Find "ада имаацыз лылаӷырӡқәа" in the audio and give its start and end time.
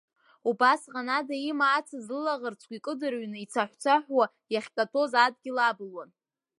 1.17-2.73